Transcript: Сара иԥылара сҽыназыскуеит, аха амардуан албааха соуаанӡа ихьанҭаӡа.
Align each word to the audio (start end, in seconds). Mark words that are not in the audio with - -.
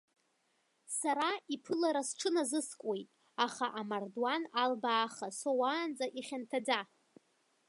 Сара 0.99 1.29
иԥылара 1.53 2.01
сҽыназыскуеит, 2.09 3.07
аха 3.45 3.65
амардуан 3.79 4.43
албааха 4.63 5.27
соуаанӡа 5.39 6.05
ихьанҭаӡа. 6.19 6.79